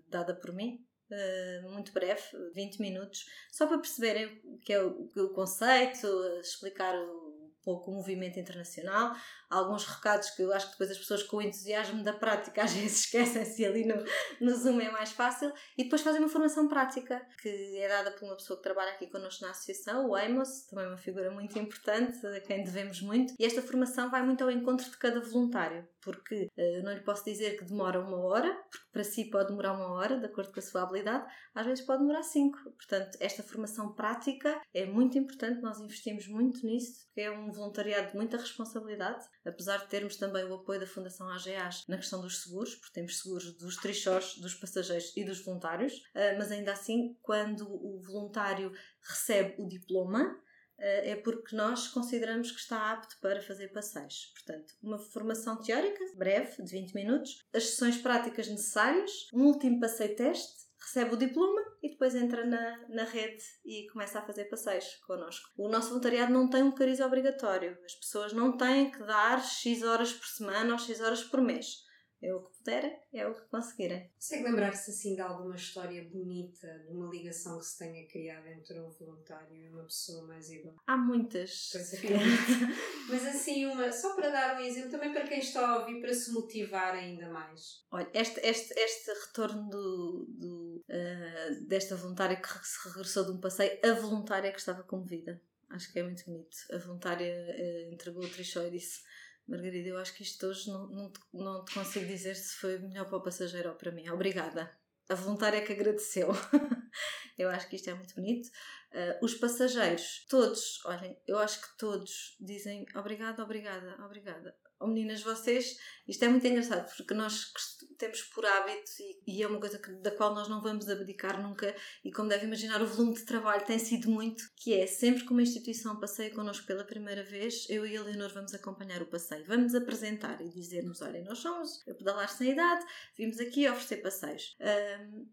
dada 0.08 0.34
por 0.34 0.54
mim, 0.54 0.86
Uh, 1.10 1.72
muito 1.72 1.94
breve, 1.94 2.22
20 2.54 2.82
minutos, 2.82 3.26
só 3.50 3.66
para 3.66 3.78
perceberem 3.78 4.42
o 4.44 4.58
que 4.58 4.74
é 4.74 4.84
o, 4.84 5.08
o 5.16 5.30
conceito, 5.30 6.06
explicar 6.42 6.94
um 6.94 7.27
pouco 7.64 7.92
o 7.92 7.96
movimento 7.96 8.40
internacional, 8.40 9.16
alguns 9.50 9.86
recados 9.86 10.30
que 10.32 10.42
eu 10.42 10.54
acho 10.54 10.68
que 10.68 10.72
depois 10.74 10.92
as 10.92 10.98
pessoas 10.98 11.24
com 11.24 11.38
o 11.38 11.42
entusiasmo 11.42 12.04
da 12.04 12.14
prática 12.14 12.64
às 12.64 12.74
vezes 12.74 13.06
esquecem-se 13.06 13.66
ali 13.66 13.86
no, 13.86 13.96
no 14.40 14.56
Zoom 14.56 14.80
é 14.80 14.92
mais 14.92 15.12
fácil. 15.12 15.52
E 15.78 15.84
depois 15.84 16.02
fazem 16.02 16.22
uma 16.22 16.30
formação 16.30 16.68
prática 16.68 17.26
que 17.42 17.78
é 17.78 17.88
dada 17.88 18.12
por 18.12 18.26
uma 18.26 18.36
pessoa 18.36 18.58
que 18.58 18.64
trabalha 18.64 18.92
aqui 18.92 19.08
connosco 19.08 19.44
na 19.44 19.52
associação, 19.52 20.08
o 20.08 20.16
Amos, 20.16 20.66
também 20.70 20.88
uma 20.88 20.98
figura 20.98 21.32
muito 21.32 21.58
importante, 21.60 22.26
a 22.26 22.40
quem 22.42 22.64
devemos 22.64 23.02
muito. 23.02 23.34
E 23.38 23.46
esta 23.46 23.62
formação 23.62 24.10
vai 24.10 24.24
muito 24.24 24.44
ao 24.44 24.52
encontro 24.52 24.90
de 24.90 24.98
cada 24.98 25.20
voluntário 25.20 25.88
porque 26.12 26.50
uh, 26.58 26.62
eu 26.62 26.84
não 26.84 26.94
lhe 26.94 27.02
posso 27.02 27.26
dizer 27.26 27.58
que 27.58 27.66
demora 27.66 28.00
uma 28.00 28.18
hora, 28.18 28.54
porque 28.72 28.88
para 28.92 29.04
si 29.04 29.26
pode 29.26 29.50
demorar 29.50 29.74
uma 29.74 29.92
hora, 29.92 30.18
de 30.20 30.26
acordo 30.26 30.52
com 30.52 30.60
a 30.60 30.64
sua 30.64 30.84
habilidade, 30.84 31.26
às 31.54 31.66
vezes 31.66 31.86
pode 31.86 32.00
demorar 32.00 32.24
cinco. 32.24 32.58
Portanto, 32.72 33.18
esta 33.20 33.44
formação 33.44 33.94
prática 33.94 34.62
é 34.74 34.86
muito 34.86 35.18
importante, 35.18 35.62
nós 35.62 35.80
investimos 35.80 36.28
muito 36.28 36.66
nisso, 36.66 37.06
porque 37.08 37.22
é 37.22 37.32
um 37.32 37.52
voluntariado 37.52 38.12
de 38.12 38.16
muita 38.16 38.38
responsabilidade 38.38 39.26
apesar 39.48 39.78
de 39.78 39.88
termos 39.88 40.18
também 40.18 40.44
o 40.44 40.56
apoio 40.56 40.80
da 40.80 40.86
Fundação 40.86 41.30
AGAs 41.30 41.86
na 41.88 41.98
questão 41.98 42.22
dos 42.22 42.44
seguros, 42.44 42.76
porque 42.76 42.94
temos 42.94 43.20
seguros 43.20 43.58
dos 43.58 43.78
trichós, 43.78 44.36
dos 44.38 44.54
passageiros 44.54 45.16
e 45.16 45.24
dos 45.24 45.44
voluntários, 45.44 45.94
ah, 46.14 46.36
mas 46.38 46.52
ainda 46.52 46.74
assim, 46.74 47.18
quando 47.22 47.66
o 47.68 48.00
voluntário 48.02 48.72
recebe 49.02 49.56
o 49.58 49.68
diploma, 49.68 50.38
é 50.80 51.16
porque 51.16 51.56
nós 51.56 51.88
consideramos 51.88 52.52
que 52.52 52.60
está 52.60 52.92
apto 52.92 53.18
para 53.20 53.42
fazer 53.42 53.70
passeios. 53.70 54.32
Portanto, 54.36 54.74
uma 54.82 54.98
formação 54.98 55.58
teórica, 55.62 56.04
breve, 56.16 56.64
de 56.64 56.72
20 56.72 56.94
minutos, 56.94 57.46
as 57.54 57.72
sessões 57.72 57.98
práticas 57.98 58.48
necessárias, 58.48 59.12
um 59.34 59.46
último 59.46 59.80
passeio-teste 59.80 60.68
recebe 60.80 61.16
o 61.16 61.18
diploma 61.18 61.62
e 61.82 61.90
depois 61.90 62.16
entra 62.16 62.46
na, 62.46 62.88
na 62.90 63.04
rede 63.04 63.44
e 63.66 63.88
começa 63.92 64.20
a 64.20 64.22
fazer 64.22 64.46
passeios 64.46 64.96
connosco. 65.06 65.50
O 65.58 65.68
nosso 65.68 65.90
voluntariado 65.90 66.32
não 66.32 66.50
tem 66.50 66.64
um 66.64 66.72
cariz 66.72 67.00
obrigatório. 67.00 67.78
As 67.84 67.96
pessoas 67.96 68.32
não 68.32 68.56
têm 68.56 68.92
que 68.92 69.00
dar 69.00 69.44
X 69.44 69.84
horas 69.84 70.14
por 70.14 70.26
semana 70.28 70.74
ou 70.74 70.80
X 70.80 71.02
horas 71.02 71.24
por 71.24 71.42
mês. 71.42 71.87
É 72.22 72.34
o 72.34 72.42
que 72.42 72.58
puderem, 72.58 73.00
é 73.14 73.28
o 73.28 73.36
que 73.36 73.42
conseguirem. 73.48 74.10
Consegue 74.16 74.44
lembrar-se 74.44 74.90
assim 74.90 75.14
de 75.14 75.22
alguma 75.22 75.56
história 75.56 76.04
bonita, 76.10 76.68
de 76.80 76.92
uma 76.92 77.10
ligação 77.10 77.60
que 77.60 77.66
se 77.66 77.78
tenha 77.78 78.08
criado 78.08 78.48
entre 78.48 78.80
um 78.80 78.90
voluntário 78.90 79.56
e 79.56 79.70
uma 79.70 79.84
pessoa 79.84 80.26
mais 80.26 80.50
igual? 80.50 80.76
Há 80.88 80.98
muitas. 80.98 81.70
Mas 83.10 83.26
assim, 83.26 83.68
uma, 83.68 83.92
só 83.92 84.16
para 84.16 84.32
dar 84.32 84.58
um 84.58 84.64
exemplo, 84.64 84.90
também 84.90 85.14
para 85.14 85.28
quem 85.28 85.38
está 85.38 85.68
a 85.68 85.80
ouvir, 85.80 86.02
para 86.02 86.14
se 86.14 86.32
motivar 86.32 86.96
ainda 86.96 87.30
mais. 87.30 87.86
Olha, 87.92 88.10
este, 88.14 88.40
este, 88.40 88.74
este 88.74 89.12
retorno 89.28 89.70
do, 89.70 90.26
do 90.30 90.84
uh, 90.90 91.68
desta 91.68 91.96
voluntária 91.96 92.36
que 92.36 92.48
se 92.48 92.90
regressou 92.90 93.26
de 93.26 93.32
um 93.32 93.40
passeio, 93.40 93.80
a 93.84 93.94
voluntária 93.94 94.52
que 94.52 94.60
estava 94.60 94.82
comovida. 94.84 95.40
Acho 95.70 95.92
que 95.92 96.00
é 96.00 96.04
muito 96.04 96.26
bonito. 96.26 96.58
A 96.72 96.78
voluntária 96.78 97.32
uh, 97.32 97.94
entregou 97.94 98.24
o 98.24 98.30
trichó 98.30 98.64
e 98.64 98.72
disse 98.72 99.02
Margarida, 99.48 99.90
eu 99.90 99.98
acho 99.98 100.14
que 100.14 100.24
isto 100.24 100.46
hoje 100.46 100.70
não, 100.70 100.88
não, 100.88 101.10
te, 101.10 101.20
não 101.34 101.64
te 101.64 101.74
consigo 101.74 102.06
dizer 102.06 102.36
se 102.36 102.56
foi 102.56 102.78
melhor 102.80 103.06
para 103.06 103.18
o 103.18 103.24
passageiro 103.24 103.70
ou 103.70 103.76
para 103.76 103.92
mim. 103.92 104.10
Obrigada. 104.10 104.70
A 105.10 105.16
voluntária 105.16 105.64
que 105.64 105.72
agradeceu. 105.72 106.30
eu 107.38 107.50
acho 107.50 107.70
que 107.70 107.78
isto 107.78 107.90
é 107.90 107.94
muito 107.94 108.14
bonito. 108.14 108.48
Uh, 108.92 109.24
os 109.24 109.34
passageiros, 109.36 110.26
todos, 110.30 110.84
olhem, 110.86 111.18
eu 111.26 111.38
acho 111.38 111.62
que 111.62 111.78
todos 111.78 112.36
dizem 112.40 112.86
obrigada, 112.94 113.42
obrigada, 113.42 113.96
obrigada. 114.04 114.56
Oh, 114.80 114.86
meninas, 114.86 115.24
vocês, 115.24 115.76
isto 116.08 116.24
é 116.24 116.28
muito 116.28 116.46
engraçado 116.46 116.88
porque 116.96 117.14
nós 117.16 117.52
temos 117.98 118.22
por 118.22 118.46
hábito 118.46 118.92
e, 119.00 119.38
e 119.38 119.44
é 119.44 119.48
uma 119.48 119.60
coisa 119.60 119.80
que, 119.80 119.92
da 119.94 120.12
qual 120.12 120.36
nós 120.36 120.48
não 120.48 120.62
vamos 120.62 120.88
abdicar 120.88 121.42
nunca. 121.42 121.76
E 122.06 122.12
como 122.12 122.30
deve 122.30 122.46
imaginar, 122.46 122.80
o 122.82 122.86
volume 122.86 123.16
de 123.16 123.26
trabalho 123.26 123.66
tem 123.66 123.80
sido 123.80 124.08
muito, 124.08 124.44
que 124.56 124.76
é 124.76 124.86
sempre 124.86 125.26
que 125.26 125.32
uma 125.32 125.42
instituição 125.42 126.00
passeia 126.00 126.30
connosco 126.30 126.68
pela 126.68 126.84
primeira 126.84 127.24
vez, 127.24 127.68
eu 127.70 127.88
e 127.88 127.98
a 127.98 128.04
Leonor 128.04 128.32
vamos 128.34 128.54
acompanhar 128.54 129.02
o 129.02 129.08
passeio. 129.08 129.46
Vamos 129.48 129.74
apresentar 129.74 130.40
e 130.42 130.50
dizer-nos: 130.50 131.02
olha, 131.02 131.24
nós 131.24 131.40
somos 131.40 131.82
a 131.88 131.94
pedalar 131.96 132.30
sem 132.30 132.52
idade, 132.52 132.86
vimos 133.18 133.40
aqui 133.40 133.68
oferecer 133.68 133.98
passeios. 133.98 134.56
Um, 134.62 135.28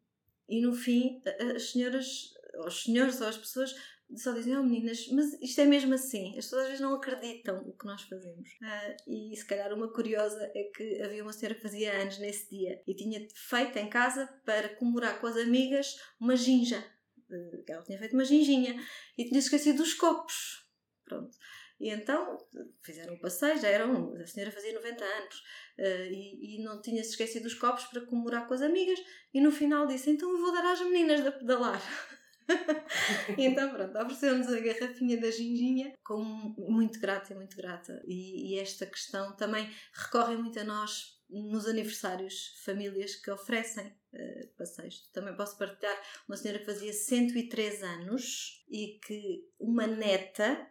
e 0.48 0.62
no 0.62 0.74
fim, 0.74 1.22
as 1.54 1.70
senhoras, 1.70 2.32
os 2.66 2.82
senhores 2.82 3.20
ou 3.20 3.26
as 3.26 3.36
pessoas 3.36 3.74
só 4.16 4.32
dizem, 4.32 4.56
oh 4.56 4.62
meninas, 4.62 5.08
mas 5.08 5.32
isto 5.40 5.60
é 5.60 5.64
mesmo 5.64 5.94
assim. 5.94 6.30
As 6.30 6.46
pessoas 6.46 6.62
às 6.62 6.68
vezes 6.68 6.80
não 6.80 6.94
acreditam 6.94 7.58
o 7.66 7.72
que 7.72 7.86
nós 7.86 8.02
fazemos. 8.02 8.48
Uh, 8.50 9.32
e 9.32 9.36
se 9.36 9.44
calhar 9.44 9.72
uma 9.72 9.92
curiosa 9.92 10.50
é 10.54 10.70
que 10.74 11.02
havia 11.02 11.22
uma 11.22 11.32
senhora 11.32 11.54
que 11.54 11.62
fazia 11.62 11.92
anos 12.00 12.18
nesse 12.18 12.50
dia 12.50 12.82
e 12.86 12.94
tinha 12.94 13.26
feito 13.34 13.78
em 13.78 13.88
casa 13.88 14.26
para 14.44 14.68
comemorar 14.76 15.20
com 15.20 15.26
as 15.26 15.36
amigas 15.36 15.98
uma 16.20 16.36
ginja. 16.36 16.84
Uh, 17.30 17.64
ela 17.68 17.82
tinha 17.82 17.98
feito 17.98 18.14
uma 18.14 18.24
ginginha 18.24 18.80
e 19.16 19.24
tinha 19.24 19.38
esquecido 19.38 19.78
dos 19.78 19.94
copos. 19.94 20.66
Pronto. 21.04 21.36
E 21.80 21.90
então 21.90 22.38
fizeram 22.82 23.14
um 23.14 23.18
passeio, 23.18 23.60
já 23.60 23.68
eram, 23.68 24.14
a 24.14 24.26
senhora 24.26 24.52
fazia 24.52 24.72
90 24.72 25.04
anos 25.04 25.36
uh, 25.78 26.12
e, 26.12 26.56
e, 26.56 26.62
não 26.62 26.80
tinha 26.80 27.02
se 27.02 27.10
esquecido 27.10 27.42
dos 27.42 27.54
copos 27.54 27.84
para 27.84 28.06
comemorar 28.06 28.46
com 28.46 28.54
as 28.54 28.62
amigas. 28.62 28.98
E 29.32 29.40
no 29.40 29.50
final 29.50 29.86
disse: 29.86 30.10
Então 30.10 30.30
eu 30.30 30.38
vou 30.38 30.52
dar 30.52 30.64
às 30.72 30.80
meninas 30.80 31.22
da 31.22 31.32
pedalar. 31.32 31.82
então 33.38 33.70
pronto, 33.70 33.98
oferecemos 33.98 34.48
a 34.48 34.60
garrafinha 34.60 35.20
da 35.20 35.30
ginginha 35.30 35.94
com 36.04 36.22
muito 36.58 37.00
grata, 37.00 37.34
muito 37.34 37.56
grata. 37.56 38.02
E, 38.06 38.52
e, 38.52 38.58
esta 38.58 38.86
questão 38.86 39.34
também 39.36 39.70
recorre 39.92 40.36
muito 40.36 40.58
a 40.58 40.64
nós 40.64 41.14
nos 41.28 41.66
aniversários, 41.66 42.54
famílias 42.64 43.16
que 43.16 43.30
oferecem 43.30 43.86
uh, 43.86 44.48
passeios. 44.56 45.08
Também 45.12 45.34
posso 45.34 45.56
partilhar 45.56 45.98
uma 46.28 46.36
senhora 46.36 46.60
que 46.60 46.66
fazia 46.66 46.92
103 46.92 47.82
anos 47.82 48.64
e 48.68 49.00
que 49.04 49.48
uma 49.58 49.86
neta 49.86 50.70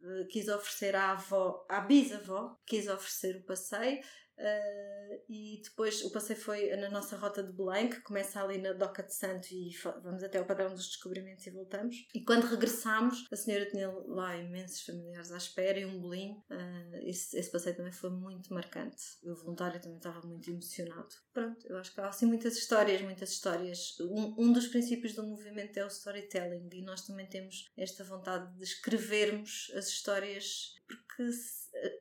uh, 0.00 0.26
quis 0.28 0.48
oferecer 0.48 0.94
à 0.94 1.12
avó, 1.12 1.66
à 1.68 1.80
bisavó, 1.80 2.60
quis 2.66 2.86
oferecer 2.86 3.36
o 3.36 3.44
passeio 3.44 4.00
Uh, 4.38 5.22
e 5.28 5.60
depois 5.62 6.02
o 6.04 6.10
passeio 6.10 6.38
foi 6.38 6.74
na 6.76 6.90
nossa 6.90 7.16
rota 7.16 7.42
de 7.42 7.52
Belém, 7.52 7.88
que 7.88 8.00
começa 8.00 8.42
ali 8.42 8.58
na 8.58 8.72
Doca 8.72 9.02
de 9.02 9.14
Santo 9.14 9.48
e 9.52 9.70
vamos 10.02 10.22
até 10.22 10.38
ao 10.38 10.44
padrão 10.44 10.70
dos 10.70 10.86
descobrimentos 10.86 11.46
e 11.46 11.50
voltamos. 11.50 11.96
E 12.14 12.20
quando 12.20 12.44
regressámos, 12.44 13.26
a 13.32 13.36
senhora 13.36 13.66
tinha 13.66 13.88
lá 14.06 14.36
imensos 14.36 14.82
familiares 14.82 15.30
à 15.30 15.36
espera 15.36 15.78
e 15.78 15.86
um 15.86 16.00
bolinho. 16.00 16.42
Uh, 16.50 16.96
esse, 17.04 17.36
esse 17.36 17.50
passeio 17.50 17.76
também 17.76 17.92
foi 17.92 18.10
muito 18.10 18.52
marcante. 18.52 19.02
O 19.22 19.34
voluntário 19.34 19.80
também 19.80 19.98
estava 19.98 20.26
muito 20.26 20.50
emocionado. 20.50 21.14
Pronto, 21.32 21.66
eu 21.68 21.76
acho 21.78 21.92
que 21.92 22.00
há 22.00 22.08
assim 22.08 22.26
muitas 22.26 22.56
histórias, 22.56 23.00
muitas 23.02 23.30
histórias. 23.30 23.96
Um, 24.00 24.34
um 24.38 24.52
dos 24.52 24.66
princípios 24.66 25.14
do 25.14 25.22
movimento 25.22 25.76
é 25.76 25.84
o 25.84 25.88
storytelling 25.88 26.68
e 26.72 26.82
nós 26.82 27.06
também 27.06 27.26
temos 27.26 27.70
esta 27.76 28.04
vontade 28.04 28.52
de 28.56 28.64
escrevermos 28.64 29.72
as 29.74 29.88
histórias 29.88 30.74
porque 30.86 31.30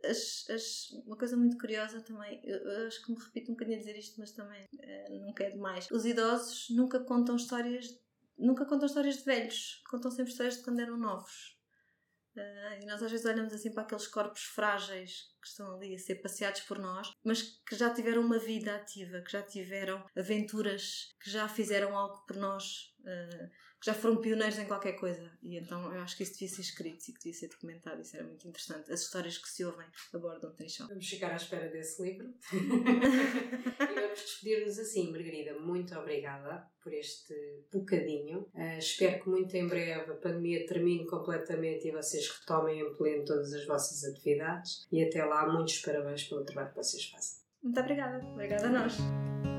as, 0.03 0.49
as, 0.49 0.91
uma 1.05 1.17
coisa 1.17 1.35
muito 1.35 1.57
curiosa 1.57 2.01
também, 2.01 2.41
eu, 2.43 2.87
acho 2.87 3.03
que 3.03 3.11
me 3.11 3.19
repito 3.19 3.51
um 3.51 3.55
bocadinho 3.55 3.77
a 3.77 3.79
dizer 3.79 3.97
isto, 3.97 4.19
mas 4.19 4.31
também 4.31 4.65
é, 4.79 5.09
nunca 5.09 5.43
é 5.43 5.49
demais. 5.51 5.89
Os 5.91 6.05
idosos 6.05 6.67
nunca 6.69 6.99
contam 6.99 7.35
histórias, 7.35 7.99
nunca 8.37 8.65
contam 8.65 8.87
histórias 8.87 9.17
de 9.17 9.23
velhos, 9.23 9.81
contam 9.89 10.11
sempre 10.11 10.31
histórias 10.31 10.57
de 10.57 10.63
quando 10.63 10.79
eram 10.79 10.97
novos. 10.97 11.57
Uh, 12.35 12.81
e 12.81 12.85
nós 12.87 13.03
às 13.03 13.11
vezes 13.11 13.25
olhamos 13.27 13.53
assim 13.53 13.71
para 13.71 13.83
aqueles 13.83 14.07
corpos 14.07 14.41
frágeis 14.41 15.31
que 15.39 15.47
estão 15.47 15.75
ali 15.75 15.93
a 15.93 15.99
ser 15.99 16.15
passeados 16.15 16.61
por 16.61 16.79
nós, 16.79 17.11
mas 17.23 17.43
que 17.43 17.75
já 17.75 17.93
tiveram 17.93 18.23
uma 18.23 18.39
vida 18.39 18.75
ativa, 18.75 19.21
que 19.21 19.31
já 19.31 19.43
tiveram 19.43 20.03
aventuras, 20.17 21.13
que 21.21 21.29
já 21.29 21.47
fizeram 21.47 21.95
algo 21.95 22.25
por 22.25 22.35
nós. 22.37 22.91
Uh, 23.03 23.49
que 23.83 23.87
já 23.87 23.93
foram 23.93 24.21
pioneiros 24.21 24.57
em 24.57 24.65
qualquer 24.65 24.93
coisa. 24.93 25.29
E 25.41 25.57
então 25.57 25.93
eu 25.93 26.01
acho 26.01 26.15
que 26.15 26.23
isso 26.23 26.33
devia 26.33 26.47
ser 26.47 26.61
escrito 26.61 27.03
e 27.03 27.11
que 27.11 27.19
devia 27.19 27.33
ser 27.33 27.49
documentado. 27.49 28.01
Isso 28.01 28.15
era 28.15 28.25
muito 28.25 28.47
interessante. 28.47 28.89
As 28.89 29.01
histórias 29.01 29.37
que 29.37 29.49
se 29.49 29.65
ouvem 29.65 29.85
a 30.13 30.17
bordo 30.17 30.39
de 30.39 30.47
um 30.47 30.55
trechão. 30.55 30.87
Vamos 30.87 31.05
ficar 31.05 31.31
à 31.31 31.35
espera 31.35 31.69
desse 31.69 32.01
livro. 32.01 32.33
e 32.53 33.93
vamos 33.93 34.19
despedir-nos 34.19 34.79
assim, 34.79 35.11
Margarida. 35.11 35.59
Muito 35.59 35.93
obrigada 35.99 36.65
por 36.81 36.93
este 36.93 37.33
bocadinho. 37.73 38.49
Uh, 38.53 38.77
espero 38.79 39.21
que 39.21 39.29
muito 39.29 39.53
em 39.55 39.67
breve 39.67 40.11
a 40.11 40.15
pandemia 40.15 40.65
termine 40.65 41.05
completamente 41.05 41.87
e 41.87 41.91
vocês 41.91 42.29
retomem 42.29 42.79
em 42.79 42.95
pleno 42.95 43.25
todas 43.25 43.51
as 43.53 43.65
vossas 43.65 44.05
atividades. 44.05 44.87
E 44.89 45.03
até 45.03 45.25
lá, 45.25 45.51
muitos 45.51 45.79
parabéns 45.79 46.23
pelo 46.23 46.45
trabalho 46.45 46.69
que 46.69 46.77
vocês 46.77 47.03
fazem. 47.09 47.43
Muito 47.61 47.79
obrigada. 47.79 48.25
Obrigada 48.25 48.67
a 48.67 48.69
nós. 48.69 49.52